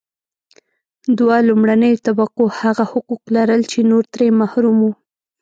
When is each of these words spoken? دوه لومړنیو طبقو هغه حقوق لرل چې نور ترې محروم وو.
دوه 1.17 1.37
لومړنیو 1.47 2.03
طبقو 2.07 2.43
هغه 2.59 2.83
حقوق 2.91 3.23
لرل 3.35 3.61
چې 3.71 3.79
نور 3.91 4.03
ترې 4.13 4.27
محروم 4.39 4.77
وو. 4.83 4.91